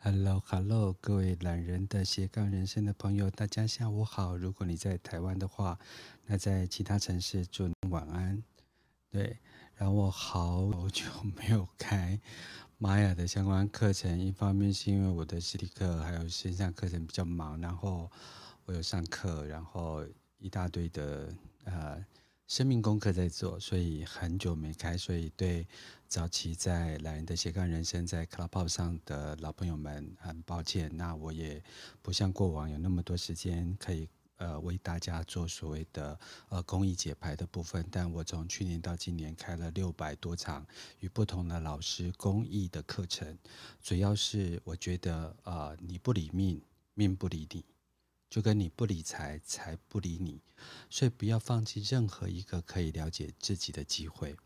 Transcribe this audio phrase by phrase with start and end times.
[0.00, 4.36] Hello，Hello，各位懒人的斜杠人生的朋友，大家下午好。
[4.36, 5.76] 如果你在台湾的话，
[6.24, 8.40] 那在其他城市祝你晚安。
[9.10, 9.38] 对，
[9.74, 12.20] 然后我好久没有开
[12.78, 18.08] 玛雅的相关课程，一方面是因为我的实体课还有线上课程比较忙，然后
[18.66, 20.06] 我有上课，然后
[20.38, 21.28] 一大堆的
[21.64, 22.04] 呃。
[22.48, 25.68] 生命功课在做，所以很久没开，所以对
[26.06, 30.90] 早期在懒人的斜杠人生在 Clubhouse 上的老朋友们很抱歉。
[30.96, 31.62] 那我也
[32.00, 40.66] 不像过往有那么多时间可以呃为大家做所谓的呃公益解牌的部分，但我从去年到今年开了六百多场
[41.00, 43.36] 与不同的老师公益的课程，
[43.82, 46.62] 主要是我觉得呃你不理命，
[46.94, 47.62] 命不理你。
[48.28, 50.40] 就跟你不理财，财不理你，
[50.90, 54.36] 所以不要放弃任何一个可以了解自己的机会。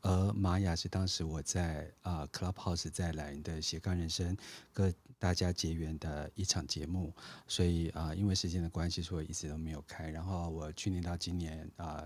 [0.00, 4.36] 而玛雅是当时我在啊、呃、Clubhouse 在懒人的斜杠人生
[4.72, 7.12] 跟大家结缘的一场节目，
[7.46, 10.10] 所以啊、因为时间的关系，所以一直都没有开。
[10.10, 12.04] 然后我去年到今年啊。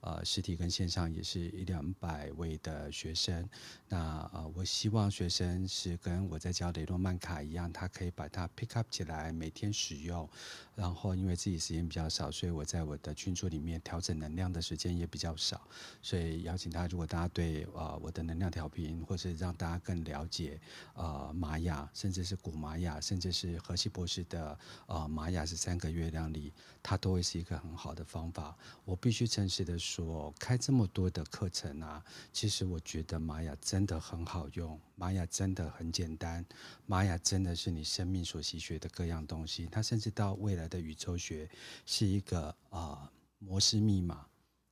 [0.00, 3.48] 呃，实体跟线上也是一两百位的学生。
[3.88, 10.28] 那呃，我希望学生是跟我在教雷诺曼卡一样，他可以把它 pick up 起来，每天使用。
[10.74, 15.60] 然后，因为自己时间比较少，所以我在我的群组里面调整能量的时间也比较少。
[16.00, 20.60] 所以邀请他，如果大家对呃我的能量调频，或是让大家更了解
[20.94, 28.56] 呃玛雅，甚至是古玛雅，甚至是荷西博士的呃玛雅是三个月亮里，它都会是一个很好的方法。
[28.84, 29.97] 我必须诚实的说。
[30.00, 36.44] 我开这么多的课程啊，其实我觉得玛雅真的很好用，玛雅真的很简单，
[36.86, 41.48] 玛雅真的是你生命所习学的各样东西，它甚至到未来的宇宙学
[41.84, 44.26] 是一个啊、呃、模式密码，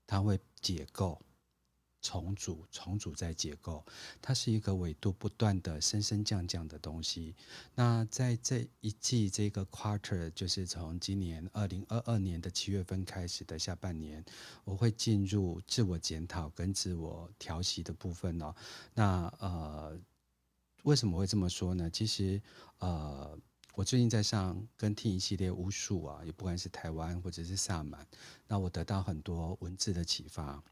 [0.06, 1.20] 它会解构。
[2.06, 3.84] 重组，重组再结构，
[4.22, 7.34] 它是一个纬度不断的升升降降的东西。
[7.74, 14.24] 那在这一季这个 quarter，就是从今年二零二二年的七月份开始的下半年，
[14.62, 18.54] 我会进入自我检讨跟自我调息的部分哦。
[18.94, 19.98] 那呃，
[20.84, 21.90] 为什么会这么说呢？
[21.90, 22.40] 其实
[22.78, 23.36] 呃，
[23.74, 28.06] 我最近在上跟听一系列巫术啊，也不管是台湾或者是萨满，
[28.46, 30.62] 那我得到很多文字的启发。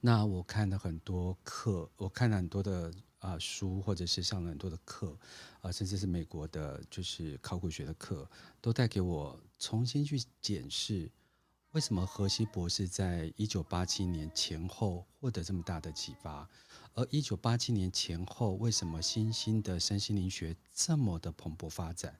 [0.00, 5.16] 那我看了很多课，我看了很多的啊、书，或者是上了很多的课，
[5.60, 8.28] 啊、甚至是美国的，就是考古学的课，
[8.60, 11.10] 都带给我重新去检视，
[11.70, 16.48] 为什么荷西博士在一九八七年前后获得这么大的启发，
[16.92, 22.18] 而一九八七年前后，为什么新兴的身心灵学这么的蓬勃发展？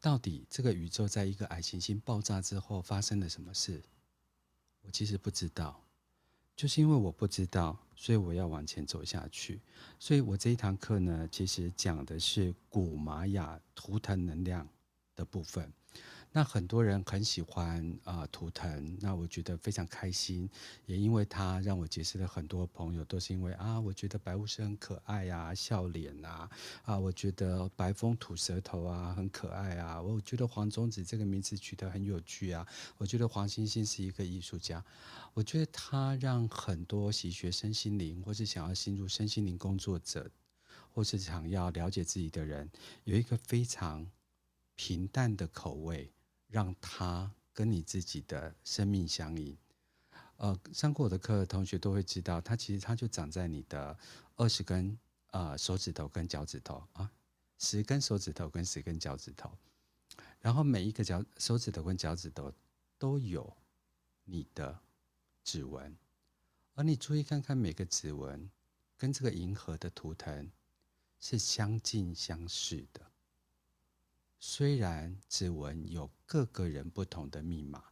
[0.00, 3.82] 到底这个宇宙在一个矮行星爆炸之后发生了什么事？
[4.82, 5.80] 我其实不知道。
[6.62, 9.60] 就是因为我不知道，所以我要往前走下去。
[9.98, 14.68] 所以我这一堂课呢，其实讲的是古玛雅图腾能量
[15.16, 15.72] 的部分。
[16.34, 20.48] 那很多人很喜欢啊、图腾，那我觉得非常开心，
[20.86, 26.50] 也因为他让我结识了很多朋友，都是因为啊，我觉得白巫师很可爱啊，笑脸啊，
[26.84, 32.66] 啊，我觉得白风吐舌头啊很可爱啊，我觉得黄宗子这个名字取得很有趣啊，
[32.96, 34.82] 我觉得黄星星是一个艺术家，
[35.34, 40.30] 我觉得他让很多喜学身心灵或是想要进入身心灵工作者，
[40.94, 42.70] 或是想要了解自己的人，
[43.04, 44.10] 有一个非常
[44.76, 46.10] 平淡的口味。
[46.52, 49.56] 让他跟你自己的生命相应。
[50.36, 53.98] 呃，上过我的课的同学都会知道，它其实它就长在你的
[54.36, 54.98] 二十根
[55.30, 57.10] 呃手指头跟脚趾头啊，
[57.58, 59.50] 十根手指头跟十根脚趾头，
[60.40, 62.52] 然后每一个脚手指头跟脚趾头
[62.98, 63.56] 都有
[64.24, 64.78] 你的
[65.42, 65.96] 指纹，
[66.74, 68.50] 而你注意看看每个指纹
[68.98, 70.50] 跟这个银河的图腾
[71.18, 73.11] 是相近相似的。
[74.44, 77.84] 虽然指纹有各个人不同的密码，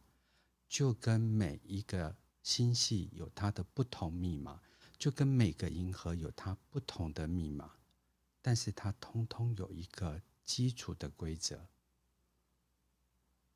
[0.67, 2.13] 就跟每一个
[2.43, 4.59] 星系有它的不同密码，
[4.97, 7.71] 就跟每个银河有它不同的密码，
[8.41, 11.69] 但是它通通有一个基础的规则。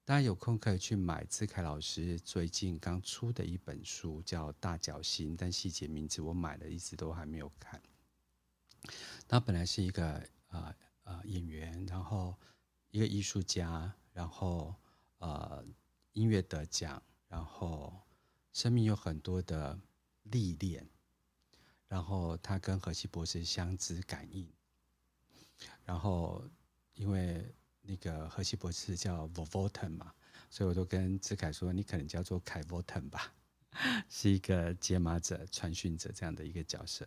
[0.06, 7.82] 大家有空可以去买志凯老师最近刚出的一本书，叫《大角星》，但细节名字我买了一直都还没有看。
[9.28, 10.74] 他本来是一个呃
[11.04, 12.34] 呃演员，然后。
[12.96, 14.74] 一个艺术家，然后
[15.18, 15.66] 呃，
[16.14, 17.94] 音乐得奖，然后
[18.54, 19.78] 生命有很多的
[20.24, 20.88] 历练，
[21.90, 24.48] 然后他跟荷西博士相知感应，
[25.84, 26.42] 然后
[26.94, 30.14] 因为那个荷西博士叫 Vovoten 嘛，
[30.50, 33.34] 所以我都跟志凯说，你可能叫做凯 Voten 吧，
[34.08, 37.06] 是一个解码者、传讯者这样的一个角色。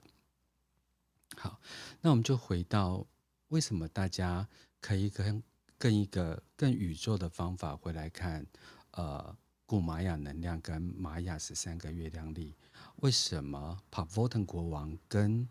[1.34, 1.58] 好，
[2.02, 3.06] 那我们就回到。
[3.48, 4.46] 为什么大家
[4.78, 5.42] 可以跟
[5.78, 8.44] 更一个更宇宙的方法回来看，
[8.90, 12.54] 呃，古玛雅能量跟玛雅十三个月亮历？
[12.96, 15.48] 为什么帕沃腾国王跟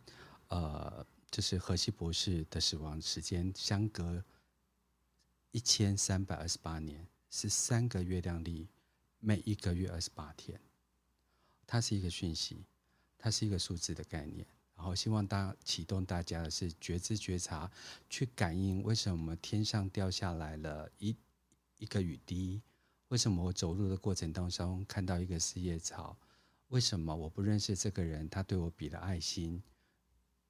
[0.49, 4.23] 呃，就是荷西博士的死亡时间相隔
[5.51, 8.67] 一千三百二十八年，是三个月亮历，
[9.19, 10.59] 每一个月二十八天。
[11.65, 12.65] 它是一个讯息，
[13.17, 14.45] 它是一个数字的概念。
[14.77, 17.69] 然后希望大家启动大家的是觉知觉察，
[18.09, 21.15] 去感应为什么天上掉下来了一
[21.79, 22.61] 一个雨滴？
[23.07, 26.15] 为什么我走路的过程当中看到一个四叶草？
[26.67, 29.61] 为什么我不认识这个人，他对我比了爱心？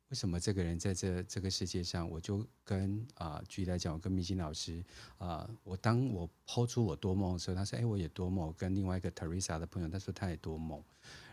[0.10, 4.84] 为什么这个人在这这个世界上，我就跟啊，举例来讲，我跟明星老师
[5.18, 10.84] 啊，我当我抛出我多梦的时候，他说：“哎，我也多梦。”跟另外一个 Teresa 的朋友，他说他也多梦。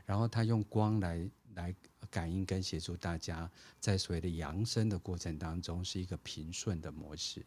[0.04, 1.74] 然后他用光来来
[2.10, 7.44] 感应跟协助大家，在所谓的扬升的过程当中，是一个平顺的模式。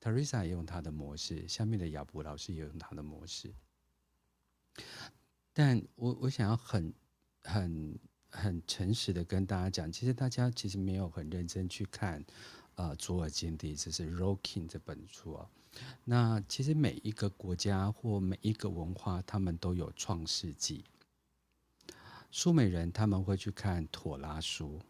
[0.00, 3.54] Teresa 也用他的模式，下面的亚博老师也用他的模式。
[5.52, 6.92] 但我我想要很
[7.44, 7.98] 很
[8.28, 12.24] 很诚实的跟大家讲，其实大家其实没有很认真去看，
[12.74, 15.48] 呃，卓尔金历，这是 Rocking 这本书啊。
[16.04, 20.84] 那其实每一个国家或每一个文化，他们都有创世纪。
[22.34, 24.80] 苏美人他们会去看妥拉书，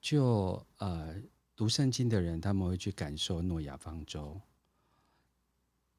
[0.00, 1.14] 就呃
[1.54, 4.40] 读圣经的人他们会去感受诺亚方舟。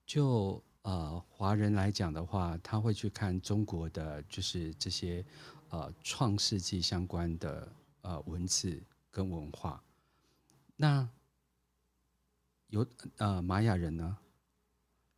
[0.04, 5.24] 就呃华人来讲的话，他会去看中国的就是这些
[5.69, 7.71] 呃创世纪相关的
[8.01, 8.81] 呃文字
[9.12, 9.83] 跟文化。
[10.75, 11.07] 那
[12.69, 12.83] 有
[13.18, 14.18] 呃玛雅人呢，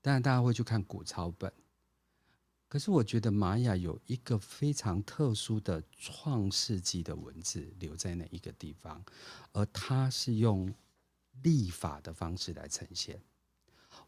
[0.02, 1.52] 当然大家会去看古抄本。
[2.68, 9.04] 可是我觉得玛雅有一个非常特殊的创世纪的文字留在那一个地方，
[9.54, 10.74] 而它是用
[11.44, 13.22] 历法的方式来呈现。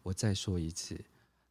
[0.04, 1.00] 我再说一次，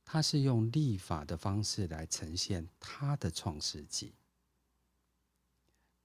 [0.05, 4.13] 它是用历法的方式来呈现它的创世纪。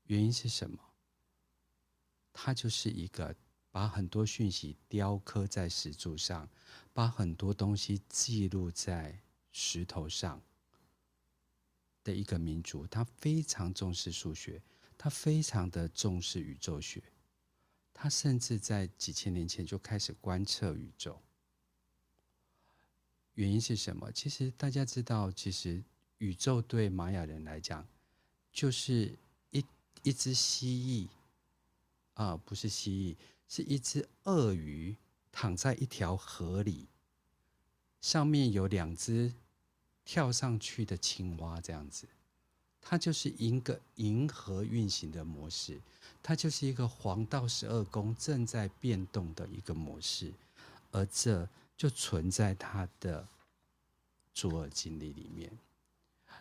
[0.05, 0.79] 原因是什么？
[2.31, 3.35] 它就是一个
[3.71, 6.49] 把很多讯息雕刻在石柱上，
[6.93, 9.19] 把很多东西记录在
[9.51, 10.41] 石头上。
[12.03, 14.61] 的一个民族，他非常重视数学，
[14.97, 17.01] 他非常的重视宇宙学，
[17.93, 21.21] 他甚至在几千年前就开始观测宇宙。
[23.35, 24.11] 原因是什么？
[24.11, 25.83] 其实大家知道，其实
[26.17, 27.87] 宇宙对玛雅人来讲，
[28.51, 29.17] 就是
[29.51, 29.65] 一
[30.03, 31.09] 一只蜥蜴，
[32.21, 33.17] 啊，不是蜥蜴，
[33.47, 34.95] 是一只鳄鱼
[35.31, 36.87] 躺在一条河里，
[38.01, 39.33] 上面有两只。
[40.05, 42.07] 跳上去的青蛙这样子，
[42.81, 45.79] 它就是一个银河运行的模式，
[46.21, 50.33] 它就是一个黄道十二宫正在变动的一个模式，
[50.91, 51.47] 而这
[51.77, 53.25] 就存在它的
[54.33, 55.51] 卓尔经历里面。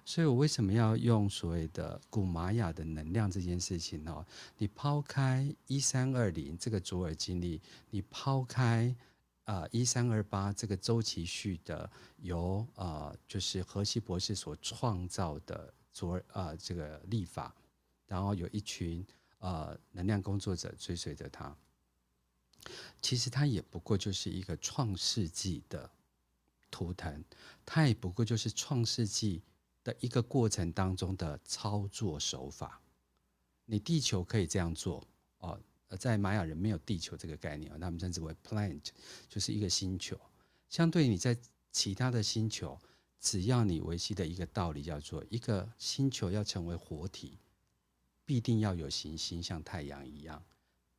[0.05, 4.27] 所以我为什么要用所谓的古玛雅的能量这件事情呢？
[4.59, 7.61] 你抛开一三二零这个左耳经历，
[7.91, 8.95] 你抛开。
[9.45, 17.55] 啊，一三二八这个周期序的由呃，就是荷西博士所创造的昨呃这个历法，
[18.07, 19.05] 然后有一群
[19.39, 21.55] 呃能量工作者追随着他。
[23.01, 25.91] 其实他也不过就是一个创世纪的
[26.71, 27.25] 图腾，
[27.67, 29.43] 他也不过就是创世纪
[29.83, 32.81] 的一个过程当中的操作手法。
[33.65, 35.05] 你地球可以这样做
[35.39, 35.59] 哦。
[36.03, 38.89] 在玛雅人没有地球这个概念，他们称之为 planet，
[39.29, 40.19] 就是一个星球。
[40.69, 41.39] 相对你在
[41.71, 42.77] 其他的星球，
[43.21, 47.39] 只要你维系的一个道理叫做，一个星球要成为活体，
[48.25, 50.43] 必定要有行星，像太阳一样，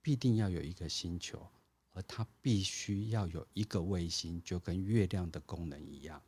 [0.02, 1.46] 必定要有一个星球，
[1.92, 6.24] 而它必须要有一个卫星，就跟月亮的功能一样，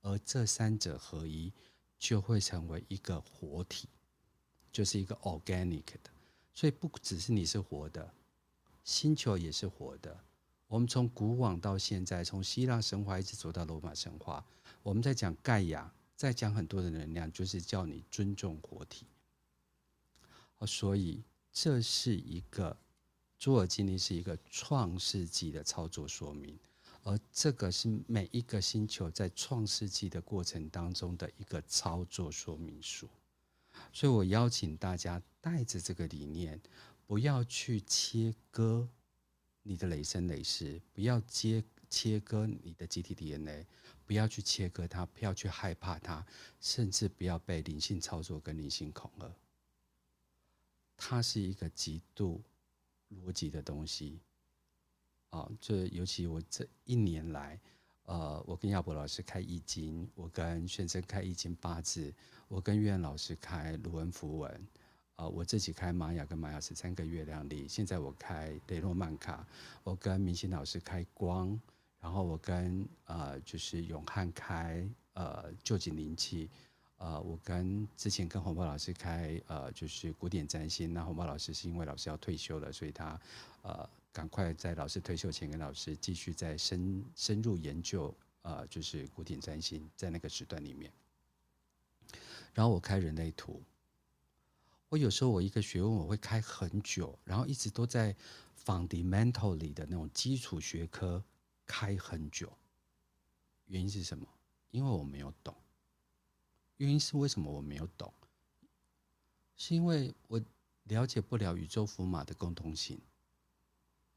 [0.00, 1.52] 而这三者合一，
[1.98, 3.90] 就会成为一个活体，
[4.72, 6.15] 就是一个 organic 的。
[6.56, 8.10] 所以不只是你是活的，
[8.82, 10.18] 星球也是活的。
[10.68, 14.42] 我们从古往到现在，从希腊神话一直走到罗马神话，
[14.82, 19.04] 我们在讲盖亚，在讲很多的能量，就是叫你尊重活体。
[20.66, 21.22] 所以
[21.52, 22.74] 这是一个
[23.38, 26.58] 卓尔金历是一个创世纪的操作说明，
[27.02, 33.06] 而这个是每一个星球在创世纪的过程当中的一个操作说明书。
[33.96, 36.60] 所以我邀请大家带着这个理念，
[37.06, 38.86] 不要去切割
[39.62, 43.66] 你的累生累世，不要切切割你的集体 DNA，
[44.04, 46.22] 不要去切割它，不要去害怕它，
[46.60, 49.34] 甚至不要被灵性操作跟灵性恐吓。
[50.98, 52.42] 它是一个极度
[53.10, 54.20] 逻辑的东西，
[55.30, 57.58] 啊，这尤其我这一年来，
[58.06, 62.12] 呃，我跟亚伯老师开易经，我跟轩生开易经八字，
[62.48, 64.66] 我跟岳老师开卢恩符文，
[65.16, 69.46] 呃，我自己开玛雅跟玛雅十三个月亮历，现在我开雷诺曼卡，
[69.82, 71.60] 我跟明星老师开光，
[72.00, 76.48] 然后我跟呃就是永汉开呃旧景灵气。
[76.98, 80.94] 呃，我跟之前跟红包老师开呃，就是古典占星。
[80.94, 83.20] 那红包老师是因为老师要退休了，所以他
[83.60, 83.86] 呃
[84.16, 90.90] 赶快在老师退休前跟老师继续再深深入研究呃，就是古典占星在那个时段里面。
[92.54, 93.62] 然后我开人类图，
[94.88, 98.16] 我有时候我一个学问我会开很久，然后一直都在
[98.64, 101.22] fundamental 里的那种基础学科
[101.66, 102.50] 开很久。
[103.66, 104.26] 原因是什么？
[104.70, 105.54] 因为我没有懂。
[106.78, 108.10] 原因是为什么我没有懂？
[109.58, 110.40] 是因为我
[110.84, 112.98] 了解不了宇宙符码的共通性。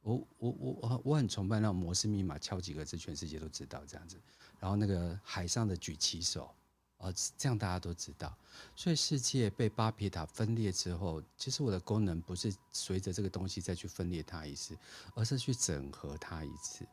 [0.02, 4.20] 我我我我很崇拜那种摩斯密码，敲几个字，全世界都知道这样子。
[4.60, 6.50] 然后那个海上的举旗手，
[6.98, 8.36] 呃，这样大家都知道。
[8.76, 14.78] 所以世界被巴别塔分裂之后，其实我的功能不是随着这个东西再去分裂它一次，
[15.16, 16.86] 而是去整合它一次。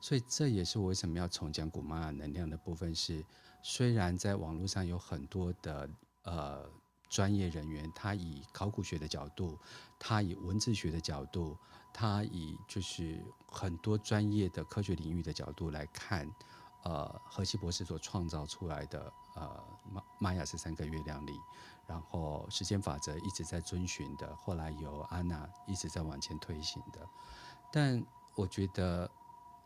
[0.00, 3.24] 所以这也是我为什么要重讲古玛雅能量的部分是。
[3.68, 5.90] 虽然在网络上有很多的
[6.22, 6.70] 呃
[7.08, 9.58] 专业人员，他以考古学的角度，
[9.98, 11.56] 他以文字学的角度，
[11.92, 16.30] 他以就是很多专业的科学领域的角度来看，
[16.84, 21.40] 呃，荷西博士所创造出来的呃玛玛雅十三个月亮里，
[21.86, 27.08] 然后时间法则一直在遵循的，后来由安娜一直在往前推行的，
[27.72, 29.10] 但我觉得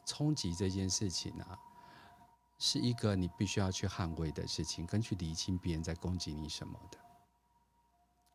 [0.04, 1.59] 冲击这件事情啊。
[2.62, 6.99] 是一个你必须要去捍卫的事情，跟去厘清别人在攻击你什么的。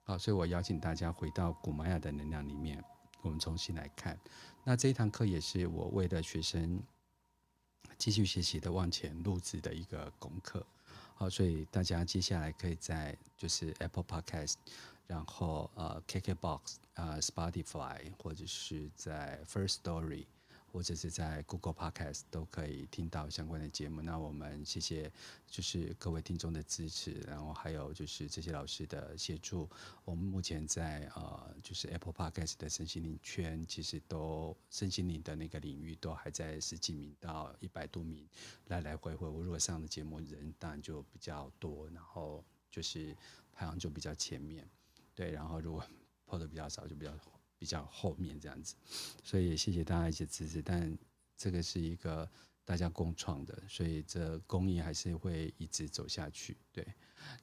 [0.08, 2.82] 好，所以我邀请大家回到古玛雅的能量里面，
[3.24, 4.16] 我们重新来看。
[4.64, 6.80] 那这一堂课也是我为了学生
[7.98, 10.64] 继续学习的往前录制的一个功课。
[11.16, 14.56] 好，所以大家接下来可以在就是 Apple Podcast，
[15.08, 20.28] 然后呃 KKBox，呃 Spotify，或者是在 First Story。
[20.76, 24.02] 或者是在 Google Podcast 都可以听到相关的节目。
[24.02, 25.10] 那我们谢谢，
[25.48, 29.70] 就是各位听众的支持，然后还有就是这些老师的协助。
[30.04, 38.28] 我们目前在呃，就是 Apple Podcast 的身心灵圈，其实都身心灵的那个领域都还在十几名到一百多名，
[38.68, 39.30] 来来回回。
[39.30, 43.16] 我如果上的节目人当然就比较多，然后就是
[43.54, 44.68] 排行就比较前面，
[45.16, 45.32] 对。
[45.32, 45.82] 然后如果
[46.28, 47.18] PO 的比较少，就比较。
[47.66, 48.76] 比较后面这样子，
[49.24, 50.62] 所以也谢谢大家一些支持。
[50.62, 50.96] 但
[51.36, 52.30] 这个是一个
[52.64, 56.56] 大家共创的，所以这公益还是会一直走下去。
[56.72, 56.86] 对，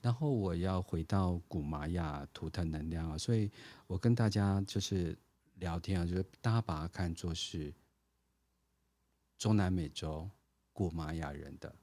[0.01, 3.51] 然后我要回到古玛雅图腾能量啊，所以
[3.89, 5.19] 我跟大家就是
[5.57, 7.75] 聊天啊，就是大家把它看作是
[9.39, 10.31] 中南美洲
[10.73, 11.75] 古玛雅人的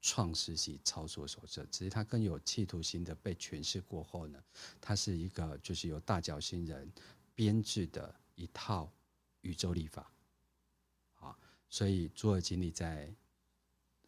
[0.00, 4.42] 创世系操作手册，只是它更有企图心的被诠释过后呢，
[4.80, 6.90] 它是一个就是由大脚星人。
[7.36, 8.92] 编制的一套
[9.42, 10.10] 宇宙历法，
[11.20, 11.38] 啊，
[11.68, 13.14] 所以朱尔金历在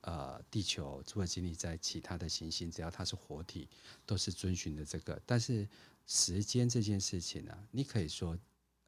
[0.00, 3.68] 呃地球，朱尔金历在其他的行星，只要它是活体，
[4.04, 5.20] 都是遵循的这个。
[5.24, 5.68] 但是
[6.06, 8.36] 时间这件事情呢、啊，你可以说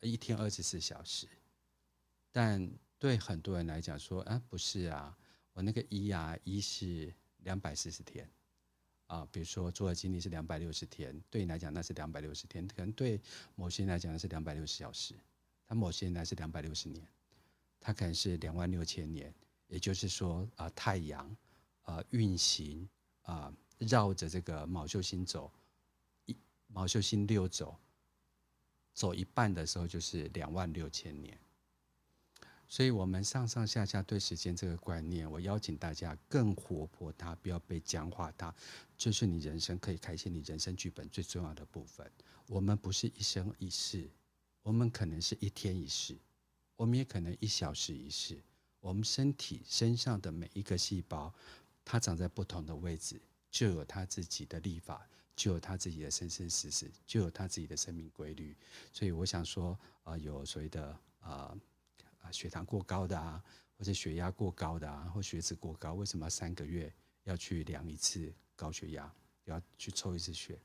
[0.00, 1.28] 一天二十四小时，
[2.32, 2.68] 但
[2.98, 5.16] 对很多人来讲说，啊，不是啊，
[5.52, 8.28] 我那个一啊，一是两百四十天。
[9.10, 13.20] 啊，比如说做的经历是两百六十天，对你来讲那是两百六十天，可能对
[13.56, 15.16] 某些人来讲是两百六十小时，
[15.66, 17.04] 他某些人来是两百六十年，
[17.80, 19.34] 他可能是两万六千年，
[19.66, 21.36] 也就是说啊，太阳
[21.82, 22.88] 啊运行
[23.22, 25.52] 啊绕着这个昴宿星走
[26.26, 26.36] 一
[26.72, 27.76] 昴宿星六走，
[28.94, 31.36] 走一半的时候就是两万六千年。
[32.72, 38.54] 所以，我们上上下下对时间这个观念，我邀请大家更活泼它，不要被僵化它，
[38.96, 42.08] 就是你人生可以开启你人生剧本最重要的部分。
[42.46, 44.08] 我们不是一生一世，
[44.62, 46.16] 我们可能是一天一世，
[46.76, 48.40] 我们也可能一小时一世。
[48.78, 51.34] 我们身体身上的每一个细胞，
[51.84, 58.56] 它长在不同的位置，就有它自己的立法，就有它自己的生生死死，就有它自己的生命规律。
[58.92, 59.72] 所以，我想说，
[60.04, 60.96] 啊、呃，有所谓的。
[61.20, 61.54] 啊，
[62.30, 63.42] 血糖过高的啊，
[63.76, 66.92] 或者血压过高的啊，或血脂过高，为什么三个月
[67.24, 69.12] 要去量一次高血压，
[69.44, 70.60] 要去抽一次血？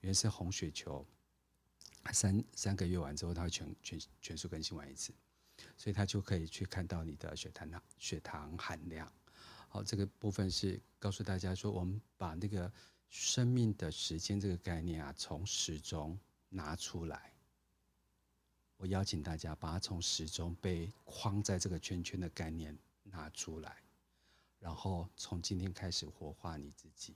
[0.00, 1.06] 原是红血球，
[2.12, 5.12] 三三个月完之后，它会全全全数更新完一次，
[5.76, 9.10] 所以它就可以去看到你的血糖血糖含量。
[9.68, 12.70] 好，这个部分是告诉大家说，我们把那个
[13.08, 17.32] 生命的时间这个概念啊，从时钟拿出来。
[18.80, 23.76] 我邀请大家把它从始终被框在这个圈圈的概念拿出来，
[24.58, 27.14] 然后从今天开始活化你自己。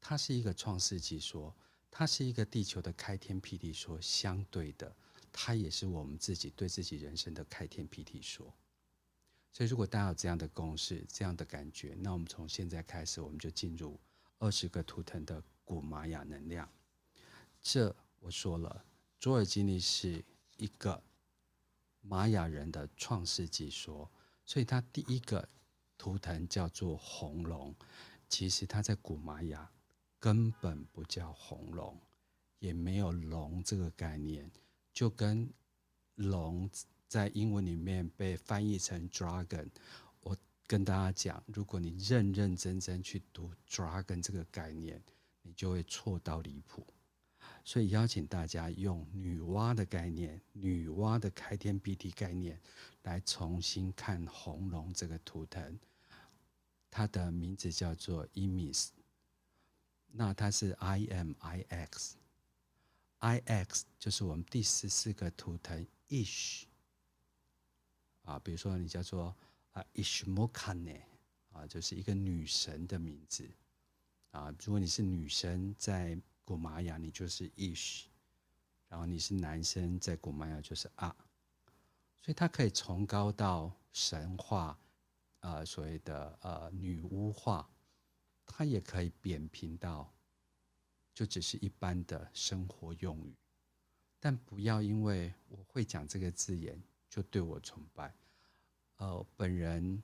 [0.00, 1.52] 它是一个创世纪说，
[1.90, 4.94] 它是一个地球的开天辟地说，相对的，
[5.32, 8.54] 它也是我们自己对自己人生的开天辟地说。
[9.52, 13.98] 所以，如果大家有这样的共识、这样的感觉，那我们从现在开始，我们就进入
[14.38, 16.70] 二十个图腾的古玛雅能量。
[17.60, 18.84] 这我说了，
[19.18, 20.24] 卓尔金历是
[20.62, 21.02] 一个
[22.00, 24.10] 玛雅人的创世纪说，
[24.46, 25.48] 所以他第一个
[25.98, 27.74] 图腾叫做红龙。
[28.28, 29.70] 其实他在古玛雅
[30.18, 32.00] 根本不叫红龙，
[32.60, 34.50] 也没有龙这个概念，
[34.92, 35.52] 就跟
[36.14, 36.70] 龙。
[37.08, 39.68] 在英文里面被翻译成 dragon，
[40.22, 40.34] 我
[40.66, 44.98] 跟大家讲，如果你认认真真去读 dragon 这个概念，
[45.42, 46.86] 你就会错到离谱。
[47.64, 52.60] 所以邀请大家用女娲的概念，女娲的开天辟地概念，
[53.02, 55.78] 来重新看红龙这个图腾。
[56.90, 58.88] 它的名字叫做 Imis，
[60.08, 66.64] 那它是 I M I X，I X 就是我们第十四个图腾 Ish。
[68.24, 69.34] 啊，比如说你叫做
[69.72, 71.00] 啊 Ishmokane
[71.52, 73.48] 啊，就是一个女神的名字
[74.32, 74.54] 啊。
[74.64, 78.04] 如果你是女生，在古玛雅你就是 Ish，
[78.88, 81.14] 然后你是男生，在古玛雅就是啊。
[82.20, 84.78] 所以它可以崇高到神话，
[85.40, 87.68] 呃，所谓的呃女巫化，
[88.46, 90.12] 它也可以扁平到
[91.14, 93.34] 就只是一般的生活用语。
[94.20, 96.82] 但不要因为我会讲这个字眼。
[97.12, 98.10] 就对我崇拜，
[98.96, 100.02] 呃，本人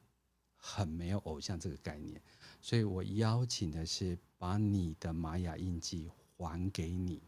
[0.58, 2.20] 很没有偶像这个概念，
[2.60, 7.20] 所以我邀请的是把你的玛雅印记还给你，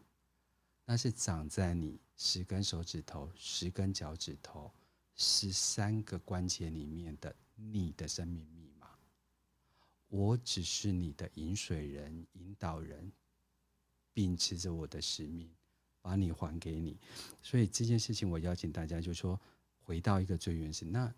[0.85, 4.71] 那是长在你十根手指头、十根脚趾头、
[5.13, 8.87] 十三个关节里面的你的生命密码。
[10.07, 13.11] 我只是你的引水人、引导人，
[14.13, 15.49] 秉持着我的使命，
[16.01, 16.97] 把你还给你。
[17.43, 19.39] 所以这件事情，我邀请大家就说。
[19.83, 21.11] 回到一个最原始，那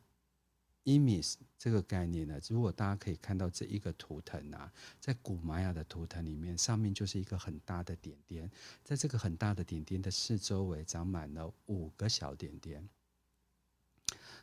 [0.86, 2.40] Imis 这个概念呢？
[2.50, 8.52] 如果大家可以看到这一个图腾啊，在古玛雅的图腾里面，上面就是一个很大的点点，
[8.84, 12.90] 在这个很大的点点的四周围长满了五个小点点。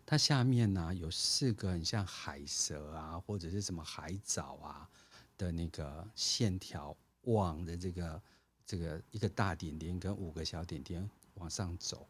[0.07, 4.89] 它下面呢有四个很像海蛇啊，或者是什么海藻啊
[5.37, 8.23] 的那个线条，往着这个
[8.65, 12.09] 这个一个大点点跟五个小点点往上走。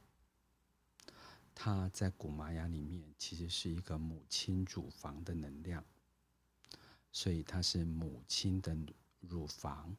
[1.62, 5.84] 它在古玛雅里面其实是一个母亲乳房的能量，
[7.12, 8.74] 所以它是母亲的
[9.20, 9.94] 乳房，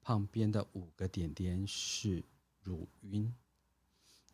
[0.00, 2.24] 旁边的五个点点是
[2.62, 3.30] 乳晕，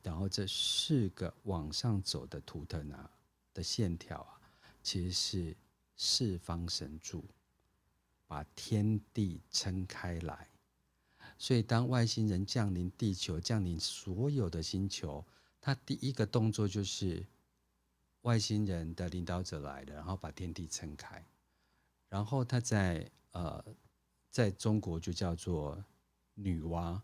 [0.04, 3.10] 然后这四个往上走的图腾啊
[3.52, 4.40] 的线条啊，
[4.80, 5.56] 其实是
[5.96, 7.24] 四方神柱，
[8.28, 10.48] 把天地撑开来，
[11.38, 15.26] 所以当外星人降临地球，降临所有的星球。
[15.60, 17.26] 他第一个动作就是
[18.22, 21.24] 外星人的领导者来了，然后把天地撑开，
[22.08, 23.64] 然后他在呃，
[24.30, 25.84] 在中国就叫做
[26.34, 27.00] 女娲。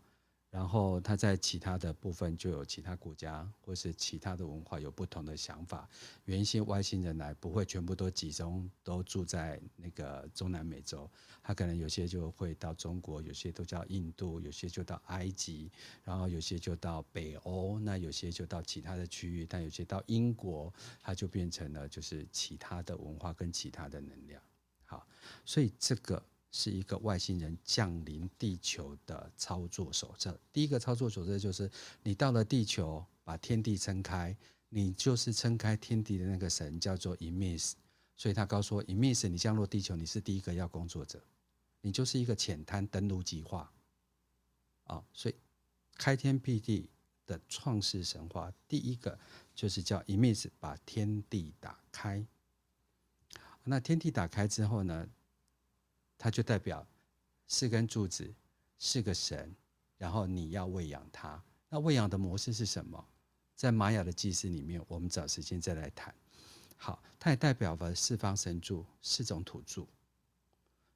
[0.55, 5.85] 然后他在其他的部分就有其他国家或是其他的文化有不同的想法。
[6.23, 11.11] 原先外星人来不会全部都集中都住在那个中南美洲，
[11.43, 15.69] 他可能有些就会到中国，有些都叫印度，有些就到埃及，
[16.05, 24.41] 然后有些就到北欧，那有些就到其他的区域，但有些到英国，它就变成了就是其他的文化跟其他的能量。
[24.85, 25.05] 好，
[25.43, 26.23] 所以这个。
[26.57, 30.39] 是一个外星人降临地球的操作手册。
[30.53, 31.69] 第一个操作手册就是，
[32.01, 34.33] 你到了地球，把天地撑开，
[34.69, 37.73] 你就是撑开天地的那个神，叫做 Imis。
[38.15, 41.21] 所以他告诉我，Imis，你降落地球，你是第一个要工作者，
[41.81, 43.69] 你就是一个浅滩登陆计划。
[44.85, 45.35] 啊，所以
[45.97, 46.89] 开天辟地
[47.25, 49.19] 的创世神话，第一个
[49.53, 52.25] 就是叫 Imis 把天地打开。
[53.65, 55.09] 那天地打开之后呢？
[56.17, 56.85] 它就代表
[57.47, 58.33] 四根柱子，
[58.77, 59.55] 四个神，
[59.97, 61.41] 然后你要喂养它。
[61.69, 63.05] 那喂养的模式是什么？
[63.55, 66.13] 在玛雅的祭祀里面，我们找时间再来谈。
[66.77, 69.87] 好，它也代表了四方神柱，四种土柱，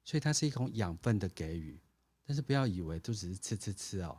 [0.04, 1.80] 所以它是一种养分的给予。
[2.26, 4.18] 但是不要以为都只是吃吃吃哦。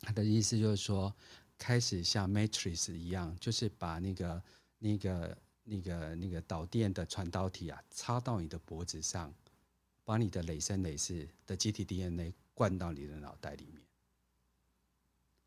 [0.00, 1.14] 它的意思就是说，
[1.58, 4.42] 开始像 Matrix 一样，就是把那个
[4.78, 9.34] 那个那个那个导电的传导体啊，插到你的脖子上。
[10.10, 13.80] 把你的累生累世的集体 DNA 灌到你的脑袋里面，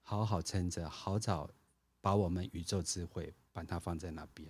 [0.02, 1.49] 好好撑着，好早
[1.99, 4.47] 把我们宇宙智慧把它放在那边，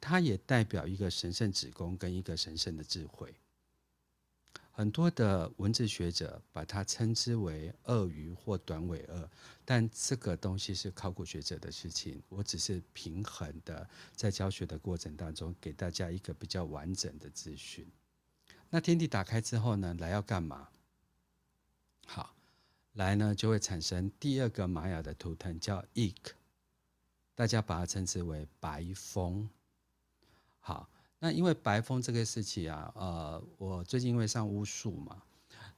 [0.00, 3.32] 它也代表一个神圣子宫跟一个神圣的智慧。
[4.72, 9.30] 很多的文字学者把它称之为鳄鱼或短尾鳄，
[9.64, 12.20] 但这个东西是考古学者的事情。
[12.28, 17.88] 我只是平衡的在教学的过程当中，给大家一个比较完整的资讯。
[18.70, 20.68] 那天地打开之后呢，来要干嘛？
[22.06, 22.34] 好，
[22.92, 26.32] 来呢就会产生第二个玛雅的图腾，叫 Ik，
[27.34, 29.48] 大家把它称之为白风。
[30.60, 30.88] 好。
[31.20, 35.22] 那因为白风这个事情啊，呃，我最近因为上巫术嘛，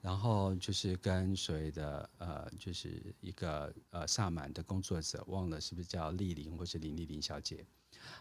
[0.00, 7.64] 然后就是跟所谓的呃，就是一个呃萨满的工作者，忘了是不是叫丽玲或是林丽玲小姐，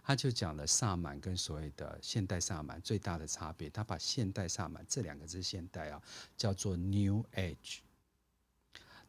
[0.04, 6.02] 他就讲了萨满跟所谓的现代萨满最大的差别，他把现代萨满这两个字现代啊
[6.38, 7.80] 叫做 New Age，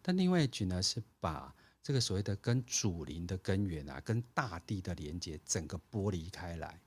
[0.03, 6.81] 但 New Age 呢是把这个所谓的跟祖灵的根源啊，跟大地的连接整个剥离开来。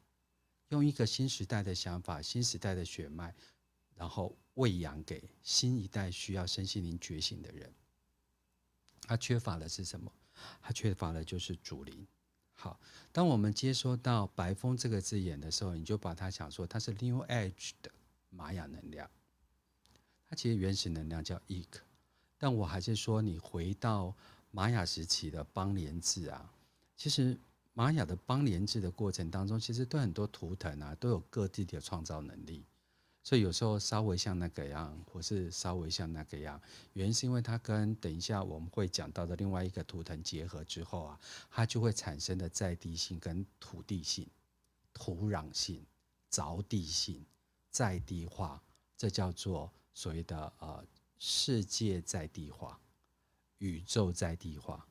[0.70, 3.34] 用一个新时代的想法、新时代的血脉，
[3.96, 7.74] 然后喂养给新一代需要身心灵觉醒的人。
[9.02, 10.12] 他缺乏的是什么？
[10.62, 12.06] 他缺乏的就是祖灵。
[12.60, 12.78] 好，
[13.14, 17.90] 当我们接收到“白风”这个字眼的时候，你就把它想说它是 New Age 的
[18.30, 19.10] 玛雅能量。
[20.28, 21.80] 它其实原始能量叫 Ik，
[22.38, 24.14] 但我还是说，你回到
[24.52, 26.52] 玛雅时期的邦联制啊，
[26.98, 27.40] 其实。
[27.74, 32.66] 玛雅的邦联制的过程当中，其实对很多图腾啊都有各地的创造能力，
[33.22, 36.60] 所以有时候稍微像那个样，或是稍微像那个样，
[36.94, 41.20] 原因是因为它跟等一下我们会讲到的另外一个图腾结合之后啊，
[41.52, 44.26] 它就会产生的在地性跟土地性、
[44.94, 45.86] 土壤性、
[46.30, 47.24] 着地性、
[47.70, 48.62] 在地化，
[48.98, 50.84] 这叫做所谓的呃
[51.20, 52.80] 世界在地化、
[53.60, 54.84] 宇宙在地化。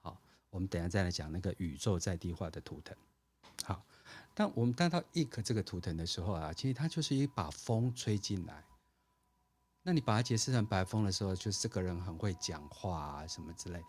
[0.00, 2.96] 好我们等下再来讲那个宇宙在地化的图腾。
[3.64, 3.84] 好，
[4.36, 8.64] 但我们带到 Ik 这个图腾的时候啊，其实它就是一把风吹进来。
[9.82, 13.80] 那你把它解释成白风的时候，就是这个人很会讲话啊，什么之类。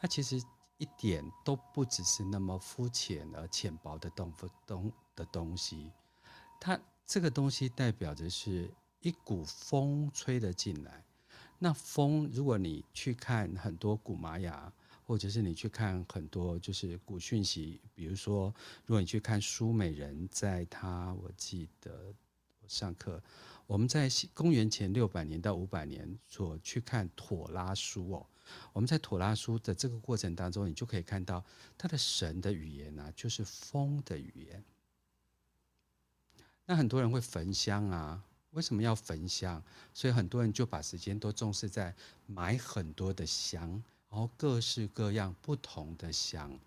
[0.00, 0.40] 它其实
[0.76, 4.32] 一点都不只是那么肤浅而浅薄的东
[4.64, 5.90] 东的东西。
[6.60, 11.04] 它这个东西代表着是一股风吹了进来。
[11.58, 14.72] 那风，如果你去看很多古玛雅。
[15.08, 22.14] 或者是你去看很多就是古讯息，比如说，如果你去看苏美人，在他我记得
[22.60, 23.22] 我上课，
[23.66, 28.26] 我们在公元前六百年到五百年所去看妥拉书哦，
[28.74, 31.42] 我们在妥拉书的这个过程当中，你就可以看到
[31.78, 34.62] 他的神的语言呢、啊，就是风的语言。
[36.66, 39.64] 那很多人会焚香啊，为什么要焚香？
[39.94, 41.94] 所以很多人就把时间都重视在
[42.26, 43.82] 买很多的香。
[44.10, 46.58] 然后各式各样不同的香，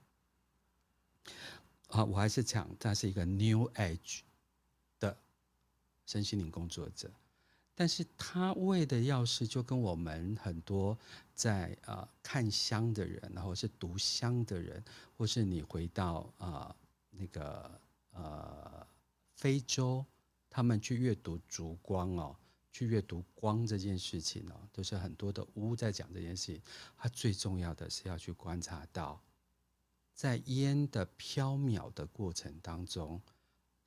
[1.88, 4.19] 啊，我还是讲他是一个 New Age
[4.99, 5.17] 的
[6.06, 7.12] 身心灵工作者，
[7.73, 10.97] 但是他为的要是就跟我们很多
[11.34, 14.84] 在啊看香的人，然后是读香的人，
[15.17, 16.75] 或是你回到啊
[17.10, 18.88] 那个呃
[19.34, 20.06] 非洲，
[20.49, 22.36] 他们去阅读烛光哦。
[22.71, 26.62] 去阅读光这件事情哦，都是很多的巫在讲这件事情。
[26.97, 29.21] 它最重要的是要去观察到，
[30.13, 33.21] 在烟的飘渺的过程当中，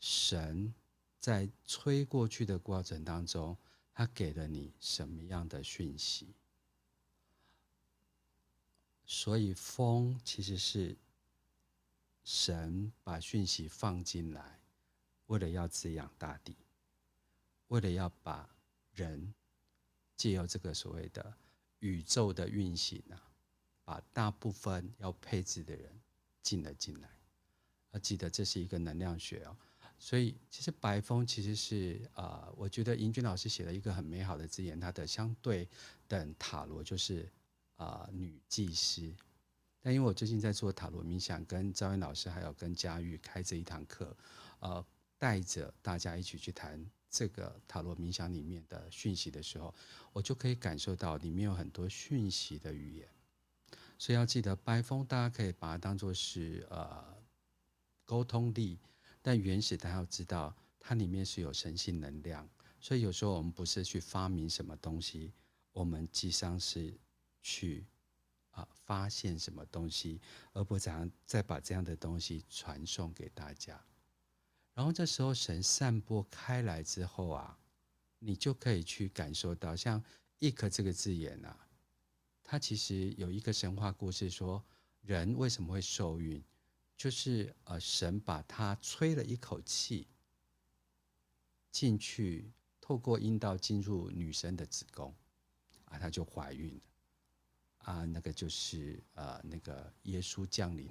[0.01, 0.75] 神
[1.19, 3.57] 在吹过去的过程当中，
[3.95, 6.35] 他给了你什么样的讯息？
[9.07, 10.95] 所以风其实是
[12.23, 14.61] 神把讯息放进来，
[15.27, 16.55] 为了要滋养大地，
[17.69, 18.47] 为了要把。
[18.95, 19.35] 人
[20.17, 21.35] 借由这个所谓的
[21.81, 23.21] 宇宙的运行啊，
[23.85, 25.91] 把大部分要配置的人
[26.43, 27.09] 进了进来。
[27.93, 29.57] 要记得这是一个能量学哦，
[29.99, 35.69] 所以其实白风其实是啊，我觉得盈君老师写了一个很美好的字眼，它的相对
[36.09, 37.31] 等塔罗就是
[37.77, 39.15] 啊女祭司。
[39.81, 44.17] 但因为我最近在做塔罗冥想，跟赵云老师还有跟佳玉开这一堂课，
[44.59, 44.85] 呃，
[45.19, 46.85] 带着大家一起去谈。
[47.15, 49.73] 这个塔罗冥想里面的讯息的时候，
[50.13, 53.09] 我就可以感受到里面有很多讯息的语言，
[53.97, 57.17] 所以要记得白风，大家可以把它当做是呃
[58.05, 58.81] 沟通力，
[59.23, 62.51] 但原始大家要知道它里面是有神性能量，
[62.81, 65.33] 所以有时候我们不是去发明什么东西，
[65.73, 66.93] 我们实际上是
[67.41, 67.87] 去
[68.51, 70.21] 啊、发现什么东西，
[70.53, 73.81] 而不想再把这样的东西传送给大家。
[74.75, 77.59] 然后这时候神散播开来之后啊，
[78.19, 80.03] 你就可以去感受到，像
[80.41, 81.67] 一颗这个字眼啊，
[82.43, 84.63] 它其实有一个神话故事说，
[85.03, 86.43] 人为什么会受孕？
[86.97, 90.07] 就是呃，神把他吹了一口气
[91.71, 95.15] 进去，透过阴道进入女生的子宫，
[95.87, 96.81] 啊，她就怀孕了。
[97.79, 100.89] 啊，那个就是呃，那个耶稣降临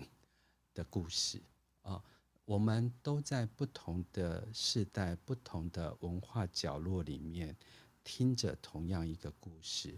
[0.73, 1.41] 的故事
[1.81, 2.03] 啊。
[2.45, 7.55] 我们都在不同的世代、不同的文化角落里面，
[8.03, 9.97] 听着同样一个故事。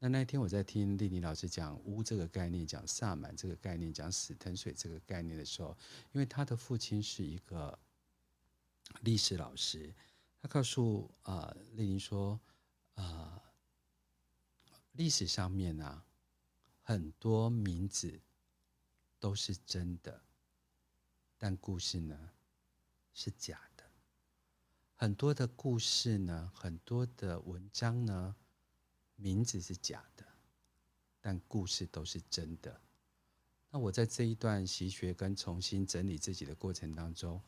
[0.00, 5.76] 那那天我在听丽妮老师讲巫这个概念，讲萨满这个概念，讲死藤水这个概念的时候，
[6.12, 7.78] 因为他的父亲是一个
[9.02, 9.94] 历史老师，
[10.42, 12.38] 他告诉啊丽妮说
[12.96, 13.40] 啊，
[14.92, 16.04] 历史上面啊
[16.82, 18.20] 很多名字
[19.20, 20.23] 都是真的。
[21.46, 22.18] 但故事呢，
[23.12, 23.84] 是假的。
[24.94, 28.34] 很多的故事呢，很多的文章呢，
[29.16, 30.24] 名字是假的，
[31.20, 32.80] 但故事都是真的。
[33.68, 37.38] 那我在这一段习学跟重新整理自己的过程当中，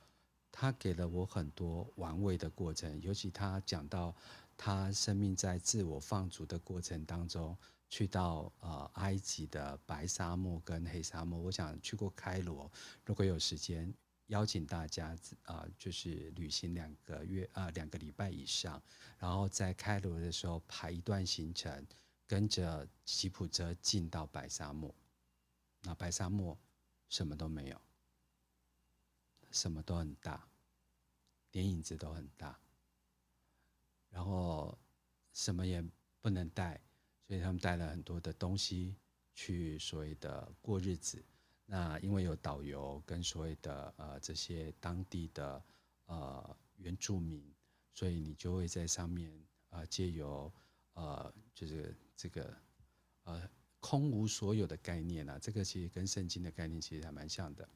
[0.53, 3.01] 他给了我很多玩味的过程。
[3.01, 4.15] 尤其他讲到
[4.59, 7.57] 他生命在自我放逐的过程当中。
[7.89, 12.71] 去到呃埃及的白沙漠跟黑沙漠，我想去过开罗，
[13.05, 13.93] 如果有时间，
[14.27, 18.83] 邀请大家啊、就是旅行两个月啊、呃，两个礼拜以上，
[19.19, 21.87] 然后在开罗的时候排一段行程，
[22.27, 24.93] 跟着吉普车进到白沙漠，
[25.83, 26.59] 那白沙漠
[27.09, 27.81] 什么都没有，
[29.53, 30.49] 什么都很大，
[31.53, 32.59] 连影子都很大，
[34.11, 34.77] 然后
[35.33, 35.81] 什么也
[36.21, 36.81] 不能带。
[37.27, 38.95] 所以他们带了很多的东西
[39.35, 41.25] 去所谓的过日子。
[41.65, 45.61] 那因为有导游跟所谓的呃这些当地的
[46.07, 47.43] 呃原住民，
[47.93, 49.33] 所以你就会在上面
[49.71, 50.53] 啊借由
[50.95, 52.57] 呃就是这个
[53.25, 57.69] 呃空无所有的概念啊，这个其实跟圣经的概念其实还蛮像的，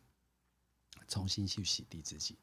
[1.08, 2.38] 重新去洗涤自己。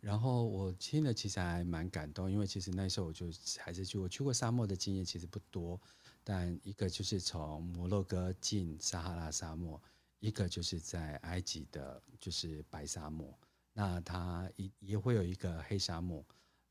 [0.00, 3.26] 然后我听了其实还蛮感动，因为其实那时候我就
[3.58, 5.80] 还是去我去过沙漠的经验其实不多。
[6.24, 9.82] 但一个就是从摩洛哥进撒哈拉沙漠，
[10.20, 13.36] 一个就是在埃及的，就是白沙漠。
[13.72, 16.24] 那它也也会有一个黑沙漠，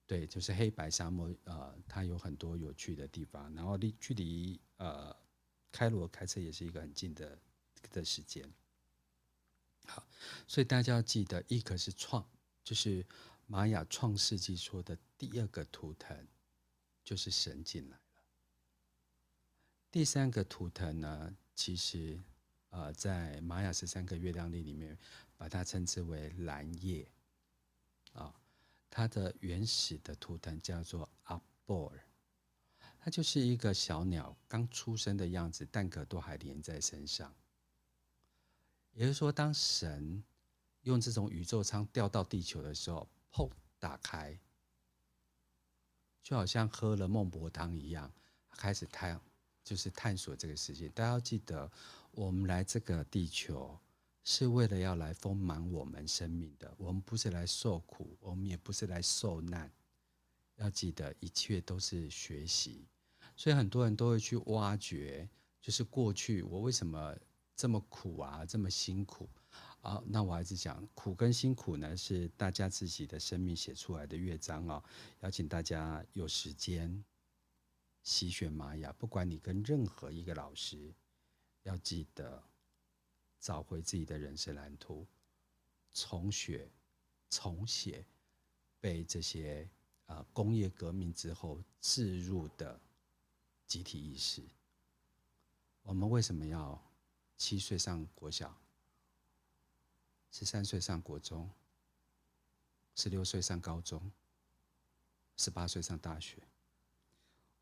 [0.05, 1.33] 对，就是黑白沙漠。
[1.43, 3.53] 呃，它有很多有趣的地方。
[3.53, 5.15] 然后离距离呃
[5.71, 7.37] 开罗开车也是一个很近的
[7.91, 8.47] 的时间。
[9.85, 10.07] 好，
[10.47, 12.25] 所以大家要记得，一个是创，
[12.63, 13.05] 就是
[13.47, 16.15] 玛雅创世纪说的第二个图腾，
[17.03, 17.99] 就是神进来。
[19.91, 22.17] 第三个图腾呢，其实，
[22.69, 24.97] 呃，在玛雅十三个月亮历里面，
[25.36, 27.06] 把它称之为蓝夜，
[28.13, 28.34] 啊，
[28.89, 31.99] 它的原始的图腾叫做阿波尔，
[33.01, 37.36] 它就是一个小鸟刚出生的样子，蛋壳都还连在身上。
[38.93, 40.23] 也就是说，当神
[40.84, 44.39] 用这种宇宙舱掉到地球的时候，砰，打开，
[46.23, 48.10] 就好像喝了孟婆汤一样，
[48.51, 49.21] 开始太阳。
[49.63, 50.89] 就是探索这个世界。
[50.89, 51.71] 大家要记得，
[52.12, 53.78] 我们来这个地球
[54.24, 56.74] 是为了要来丰满我们生命的。
[56.78, 59.71] 我们不是来受苦，我们也不是来受难。
[60.58, 62.86] 要记得，一切都是学习。
[63.36, 65.28] 所以很多人都会去挖掘，
[65.62, 67.15] 就是过去我为什么
[67.56, 69.28] 这么苦啊，这么辛苦
[69.82, 70.04] 啊？
[70.06, 74.84] 那我还是讲，苦跟辛苦呢，是大家自己的生命写出来的乐章哦。
[75.21, 77.04] 邀请大家有时间。
[78.03, 80.93] 习学玛雅，不管你跟任何一个老师，
[81.63, 82.43] 要记得
[83.39, 85.05] 找回自己的人生蓝图，
[85.93, 86.69] 重学、
[87.29, 88.05] 重写，
[88.79, 89.69] 被这些、
[90.07, 92.79] 呃、工业革命之后置入的
[93.67, 94.43] 集体意识。
[95.83, 96.79] 我们为什么要
[97.37, 98.55] 七岁上国小，
[100.31, 101.49] 十三岁上国中，
[102.95, 104.11] 十六岁上高中，
[105.37, 106.41] 十八岁上大学？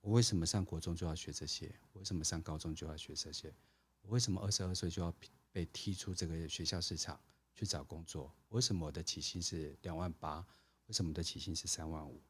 [0.01, 1.73] 我为什么上国中就要学这些？
[1.93, 3.53] 为什么上高中就要学这些？
[4.01, 5.13] 我为什么二十二岁就要
[5.51, 7.19] 被踢出这个学校市场
[7.53, 8.33] 去找工作？
[8.49, 10.45] 为什么我的起薪是两万八？
[10.85, 12.21] 为什么的起薪是三万五？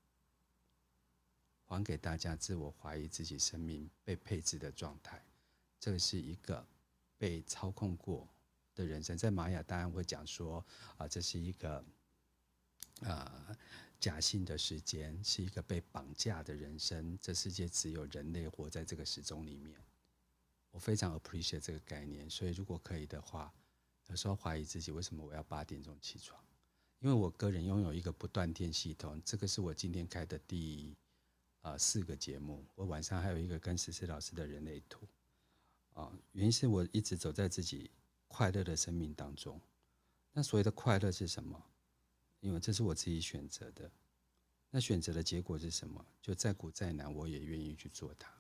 [1.66, 5.24] 还给大家自我怀疑自己生命被配置的状态，
[5.80, 6.68] 这个是一个
[7.18, 8.28] 被操控过
[8.74, 9.16] 的人生。
[9.16, 10.66] 在玛雅当然会讲说
[10.98, 11.86] 啊，这是一个
[13.02, 13.56] 啊。
[14.00, 19.78] 假性的时间是一个被绑架的人生，这世界只有人类活在这个时钟里面。
[20.72, 23.52] 我非常 appreciate 这个概念，所以如果可以的话，
[24.08, 26.40] 有时候怀疑自己为什么我要八点钟起床，
[27.00, 30.96] 因为我个人拥有一个不断电系统，这个是我今天开的第
[31.62, 35.08] 呃四个节目，我晚上还有一个跟思思老师的人类图
[35.94, 37.92] 啊，原因是我一直走在自己
[38.28, 39.60] 快乐的生命当中。
[40.32, 41.62] 那所谓的快乐是什么？
[42.40, 43.92] 因为这是我自己选择的。
[44.72, 46.06] 那选择的结果是什么？
[46.22, 48.32] 就再苦再难，我也愿意去做它。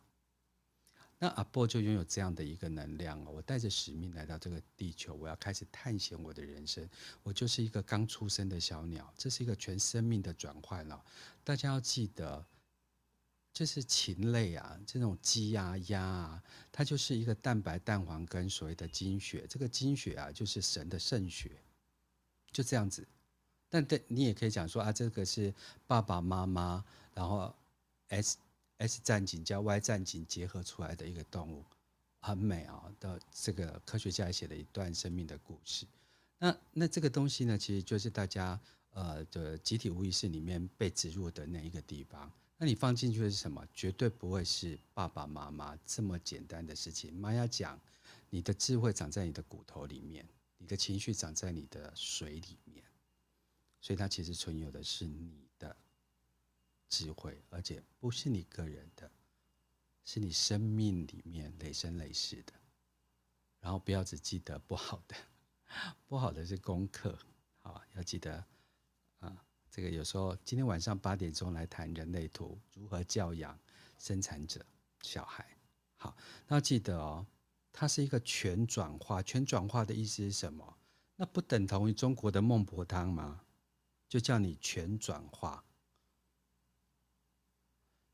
[1.17, 6.87] 那阿波就拥有这样的一个能量，我带着使命来到这个地球，我要开始探险我的人生。
[7.23, 11.03] 我就是一个刚出生的小鸟，这是一个全生命的转换了。
[11.43, 12.45] 大家要记得，
[13.51, 19.45] 就是禽类啊，这种鸡啊、鸭啊，它就是一个蛋白、蛋黄跟所谓的精血。
[19.49, 21.59] 这个精血啊，就是神的圣血，
[22.51, 23.05] 就这样子。
[23.69, 25.53] 但对，你也可以讲说啊，这个是
[25.87, 27.53] 爸爸妈妈，然后
[28.07, 28.37] S。
[28.81, 31.65] S 战警加 Y 战警结合出来的一个动物，
[32.21, 32.95] 很美啊、哦！
[32.97, 35.85] 的这个科学家写了一段生命的故事。
[36.37, 38.57] 那那这个东西呢，其实就是大家
[38.91, 42.31] 呃的集体无意识里面被植入的那一个地方。
[42.57, 43.67] 那你放进去的是什么？
[43.73, 47.13] 绝对不会是爸爸妈妈这么简单的事情。
[47.13, 47.77] 玛雅讲，
[48.29, 50.25] 你的智慧长在你的骨头里面，
[50.57, 52.81] 你的情绪长在你的水里面，
[53.81, 55.75] 所以它其实存有的是你的。
[56.91, 59.11] 智慧，而且不是你个人的，
[60.03, 62.53] 是你生命里面累生累世的。
[63.59, 65.15] 然后不要只记得不好的，
[66.07, 67.15] 不好的是功课，
[67.61, 68.43] 好吧，要记得
[69.19, 69.45] 啊。
[69.69, 73.55] 这个有时候今天晚上八点钟来谈人类图，如何教养
[73.99, 74.65] 生产者
[75.03, 75.45] 小孩。
[75.97, 77.23] 好，那记得哦，
[77.71, 80.75] 它是一个全转化，全转化的意思是什么？
[81.15, 83.43] 那不等同于中国的孟婆汤吗？
[84.09, 85.63] 就叫你全转化。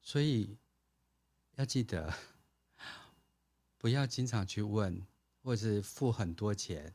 [0.02, 0.56] 所以
[1.56, 2.14] 要记得，
[3.80, 5.02] 不要经常去问，
[5.42, 6.94] 或者是付很多钱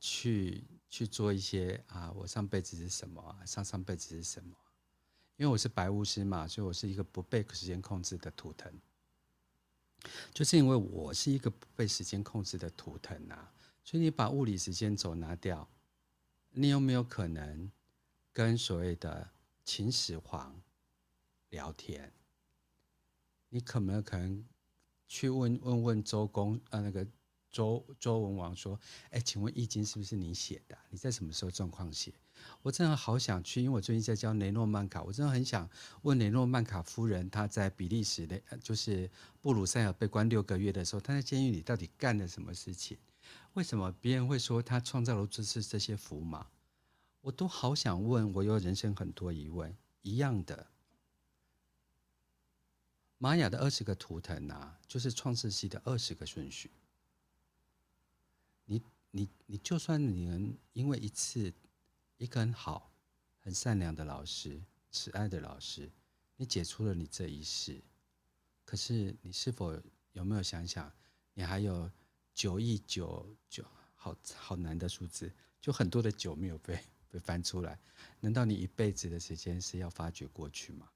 [0.00, 4.56] 去去做一些啊，我上辈子是什么，上上辈子是什么？
[5.36, 8.72] 因为我是白巫师嘛，所以我是一个不被时间控制的图腾。
[10.32, 13.52] 就是因为我是一个不被时间控制的图腾啊，
[13.84, 15.68] 所以你把物理时间轴拿掉，
[16.50, 17.70] 你有没有可能
[18.38, 19.28] 跟所谓的
[19.64, 20.54] 秦始皇
[21.50, 22.12] 聊天？
[23.48, 24.44] 你可没有可能
[25.08, 27.04] 去问问问周公啊，那个
[27.50, 28.78] 周周文王说
[29.10, 30.78] ：“哎，请问《易经》是不是你写的？
[30.88, 32.14] 你在什么时候状况写？”
[32.62, 35.68] 我真的好想去，因为我最近在教雷诺曼卡，我真的很想
[36.02, 42.96] 问雷诺曼卡夫人，她在比利时的，就是布鲁塞尔被关六个月的时候，她在监狱里到底干了什么事情？
[43.54, 46.46] 为什么别人会说她创造了这是这些符码？
[47.28, 50.66] 我都好想问，我有人生很多疑问，一样的。
[53.18, 56.70] 玛雅的二十个图腾啊，就是创世系的二十个顺序。
[58.64, 61.52] 你你你，就算你能因为一次
[62.16, 62.90] 一个很好、
[63.40, 64.58] 很善良的老师、
[64.90, 65.90] 慈爱的老师，
[66.34, 67.78] 你解除了你这一世，
[68.64, 69.78] 可是你是否
[70.12, 70.90] 有没有想想，
[71.34, 71.90] 你还有
[72.32, 73.62] 九亿九九，
[73.94, 77.78] 好好难的数字，就很多的九没有被被翻出来？
[78.20, 80.88] 难道你一辈子的时间是要发掘过去吗？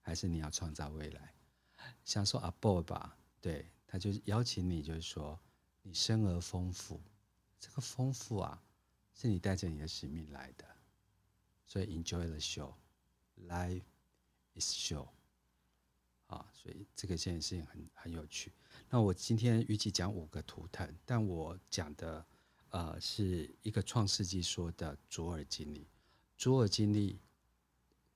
[0.00, 1.34] 还是你要创造未来？
[2.04, 5.38] 想说阿波吧，对，他就邀请你，就是说
[5.82, 7.00] 你生而丰富，
[7.58, 8.62] 这个丰富啊，
[9.14, 10.64] 是你带着你的使命来的，
[11.64, 13.82] 所以 enjoy the show，life
[14.54, 15.08] is show，
[16.26, 18.52] 啊，所以这个这件事情很很有趣。
[18.88, 22.24] 那我今天预计讲五个图腾，但我讲的
[22.76, 25.86] 呃是一个创世纪说的卓尔经历，
[26.36, 27.18] 卓尔经历，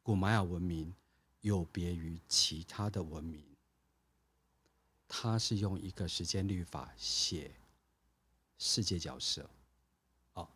[0.03, 0.94] 古玛雅文明。
[1.40, 3.42] 有别于其他的文明，
[5.09, 7.51] 它是用一个时间律法写
[8.59, 9.49] 世界角色。
[10.35, 10.46] 哦，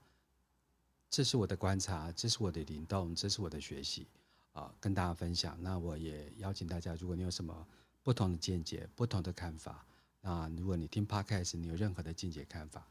[1.09, 4.07] 这是我的观察，这是我的灵动，这是我的学习
[4.53, 5.57] 啊，跟大家分享。
[5.63, 7.67] 那我也邀请大家，如果你有什么
[8.03, 9.87] 不同的见解、不同的看法，
[10.21, 12.87] 那如果你听 Podcast，你有任何的见解看法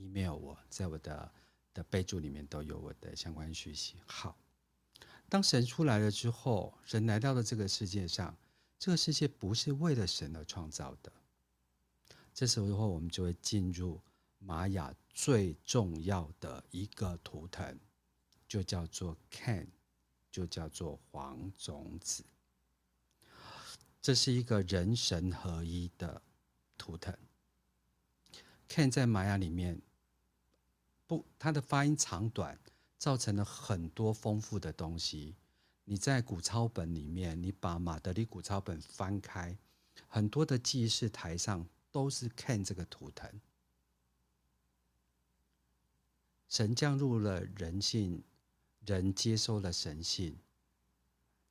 [0.00, 1.32] ，email 我，在我的
[1.74, 3.96] 的备注里面都有我的相关讯息。
[4.06, 4.36] 好。
[5.28, 8.36] 当神出来了之后，神来到了这个世界上，
[8.80, 11.12] 这个世界不是为了神而创造的。
[12.34, 14.00] 这时候的话，我们就会进入
[14.40, 17.78] 玛雅最重要的一个图腾，
[18.48, 19.68] 就叫做 can，
[20.32, 22.24] 就叫做黄种子。
[24.02, 26.20] 这是一个人神合一的
[26.76, 27.16] 图腾。
[28.68, 29.80] can 在玛雅里面，
[31.10, 32.56] 不，它的发音长短。
[33.00, 35.34] 造成了很多丰富的东西。
[35.86, 39.56] 你在古抄本里面，你把马德里古抄本翻开，
[40.06, 43.40] 很多的记事台上都是看这个图腾。
[46.46, 48.22] 神降入了人性，
[48.84, 50.36] 人接收了神性，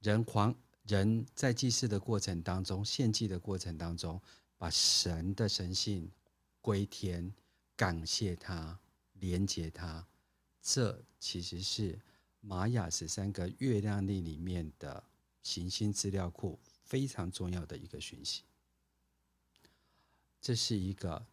[0.01, 0.53] 人皇
[0.84, 4.22] 人在祭祀的过程当中，献祭的过程当中，
[4.55, 6.12] 把神的神性
[6.62, 7.34] 归天，
[7.76, 8.78] 感谢他，
[9.20, 10.05] 连接它。
[10.61, 11.99] 这其实是
[12.41, 15.03] 玛雅十三个月亮历里面的
[15.41, 18.43] 行星资料库非常重要的一个讯息。
[20.41, 21.26] 这是一个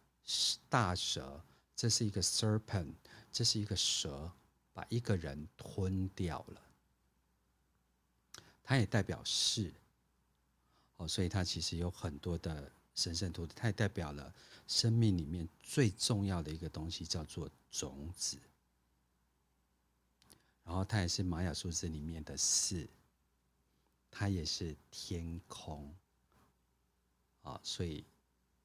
[0.69, 1.41] 大蛇，
[1.75, 2.93] 这是一个 serpent，
[3.31, 4.31] 这是一个蛇，
[4.73, 6.61] 把一个人吞掉了。
[8.63, 9.73] 它也代表是，
[10.97, 14.33] 哦，所以它其实有很多的神圣图，它也代表了
[14.67, 18.39] 生命里面最重要的一个东西，叫做种子。
[20.63, 22.89] 然后它也是玛雅数字里面的四，
[24.09, 25.95] 它也是天空，
[27.43, 28.03] 啊，所以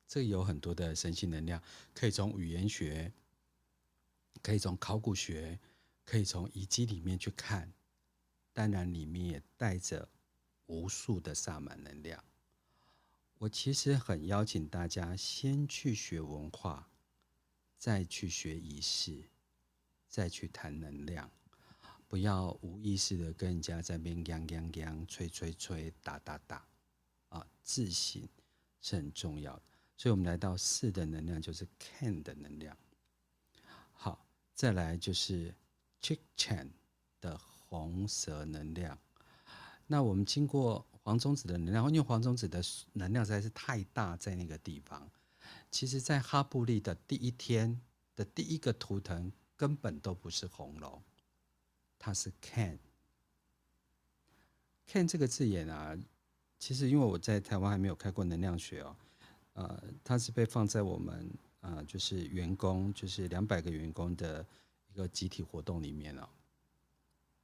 [0.09, 1.63] 这有很多的神性能量，
[1.95, 3.13] 可以从语言学，
[4.43, 5.61] 可以从考古学，
[6.07, 7.71] 可以从遗迹里面去看，
[8.55, 10.09] 当然里面也带着
[10.67, 12.25] 无数的萨满能量。
[13.43, 16.87] 我其实很邀请大家先去学文化，
[17.77, 19.25] 再去学仪式，
[20.09, 21.29] 再去谈能量。
[22.07, 26.65] 不要无意识的跟人家在边讲讲讲、吹吹吹、打打打，
[27.31, 28.23] 啊，自省
[28.81, 29.61] 是很重要。
[29.97, 32.79] 所以，我们来到四的能量就是 Can 的能量。
[33.93, 34.25] 好，
[34.55, 35.53] 再来就是
[36.01, 36.71] Chichen
[37.21, 38.97] 的红蛇能量。
[39.89, 45.11] 那我们经过黄种子的能量，因为黄种子的能量实在是太大，在那个地方。
[45.71, 47.81] 其实，在哈布利的第一天
[48.15, 51.03] 的第一个图腾根本都不是红龙。
[51.99, 52.79] 它是 can，can
[55.07, 55.97] 这个字眼啊，
[56.59, 58.97] 其实因为我在台湾还没有开过能量学哦，
[59.55, 61.31] 呃，它是被放在我们、
[61.61, 64.47] 呃，就是员工，就是两百个员工的
[64.93, 66.29] 一个集体活动里面哦。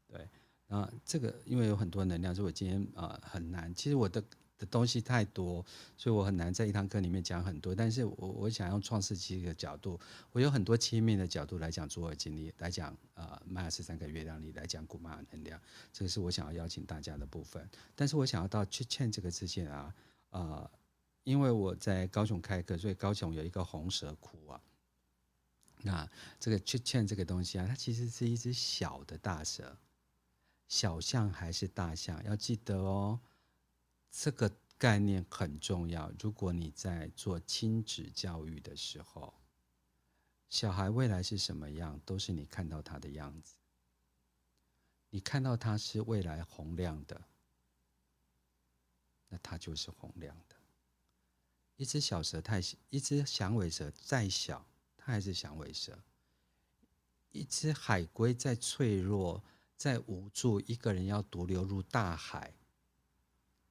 [0.07, 0.29] 对，
[0.69, 3.75] 那这个因为有很多能量，所以我今天啊、呃、很难。
[3.75, 4.23] 其实我的。
[4.59, 5.65] 的东西太多，
[5.97, 7.73] 所以我很难在一堂课里面讲很多。
[7.73, 9.97] 但是我我想用创世纪的角度，
[10.33, 15.61] 我有很多切面的角度来讲诸尔经历，来讲呃玛雅十三个月亮里，来讲古玛能量，
[15.93, 17.71] 这个是我想要邀请大家的部分。
[17.95, 19.95] 但是我想要到缺欠这个之前啊，
[20.31, 20.69] 呃，
[21.23, 24.61] 因为我在高雄开课，所以高雄有一个红蛇窟啊。
[25.83, 26.11] 那
[26.41, 29.79] 这个 Chichen 这个东西啊，它其实是一只小的大蛇，
[30.69, 33.19] 小象还是大象，要记得哦。
[34.11, 36.13] 这个概念很重要。
[36.21, 39.35] 如果你在做亲子教育的时候，
[40.49, 43.55] 小孩未来是什么样，都是你看到他的样子。
[45.11, 47.23] 你看到他是未来洪亮的，
[49.29, 50.57] 那他就是洪亮的。
[51.77, 54.67] 一只小蛇太小，一只响尾蛇再小，
[54.97, 55.99] 它还是响尾蛇。
[57.31, 59.43] 一只海龟再脆弱、
[59.79, 62.53] 再无助，一个人要独流入大海。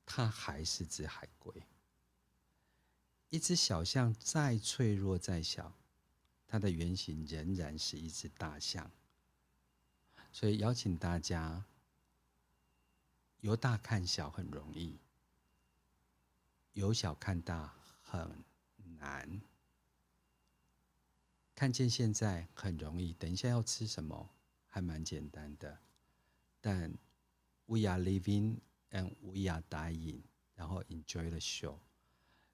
[0.09, 1.61] 它还是只海龟，
[3.29, 5.73] 一只小象再脆弱再小，
[6.47, 8.89] 它的原型仍然是一只大象。
[10.31, 11.65] 所以邀请大家，
[13.41, 14.97] 由大看小很容易，
[16.71, 18.45] 由小看大很
[18.97, 19.41] 难。
[21.53, 24.29] 看见现在很容易，等一下要吃什么
[24.69, 25.77] 还蛮简单的，
[26.67, 26.91] 但
[27.65, 28.57] we are living。
[28.89, 30.21] And we are dying，
[30.55, 31.77] 然后 enjoy the show。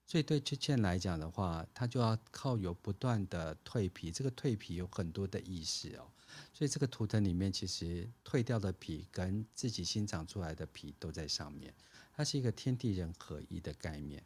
[0.04, 4.10] 所以对 c h c h e n 来讲的话，他就要靠有不断的蜕皮。
[4.10, 6.10] 这个蜕皮有很多的意思哦。
[6.52, 11.72] 所以这个图腾里面，其实蜕掉的皮跟自己新长出来的皮都在上面。
[12.12, 14.20] 它是一个天地人合一的概念，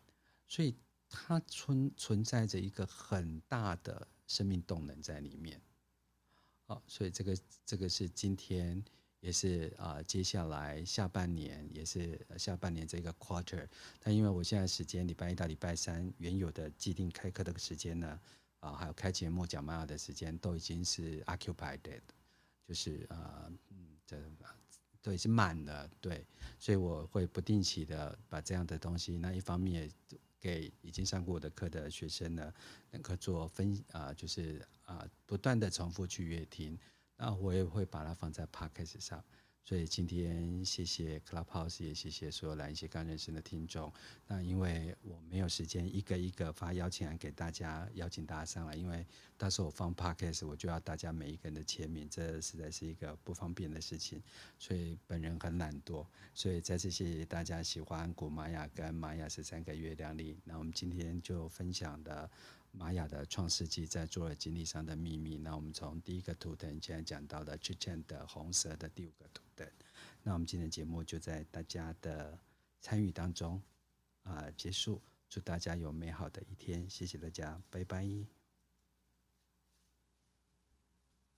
[0.49, 0.75] 所以
[1.11, 5.61] 它存存在着一个很大的生命动能在里面。
[6.63, 8.83] 好，所以这个这个是今天。
[9.21, 13.67] 也是啊、接下来下半年也是下半年这个 quarter，
[13.99, 18.21] 但因为我现在时间礼拜一到礼拜三原有的既定开课的时间呢，
[18.61, 21.81] 啊、还有开节目讲玛雅的时间都已经是 occupied，
[22.65, 23.51] 就是啊、
[24.07, 24.17] 这
[25.03, 26.25] 都已经满了，对，
[26.59, 29.91] 所以我会不定期的把这样的东西，那一方面
[30.39, 32.55] 给已经上过我的课的学生呢，
[32.93, 36.79] 能够做分啊、就是啊、不断的重复去阅听。
[37.19, 39.23] 那我也会把它放在 Podcast 上，
[39.65, 43.93] 所以今天谢谢 Clubhouse，也谢谢所有来一些刚认识的听众。
[44.29, 49.05] 那因为我没有时间一个一个发邀请函给大家，邀请大家上来，因为
[49.37, 54.23] 到时候我放 Podcast，我就要大家每一个人的签名，这实在是一个不方便的事情，
[54.57, 56.07] 所以本人很懒惰。
[56.33, 60.39] 所以再次谢谢大家喜欢古玛雅跟玛雅十三个月亮历。
[60.45, 62.31] 那我们今天就分享的。
[62.73, 65.37] 玛雅的创世纪在做了经历上的秘密。
[65.39, 69.69] 那我们从第一个图腾，现在讲到了之前的红色的第五个图腾。
[70.23, 72.39] 那我们今天节目就在大家的
[72.81, 73.61] 参与当中
[74.23, 75.01] 啊、结束。
[75.29, 78.38] 祝大家有美好的一天，谢谢大家，拜拜。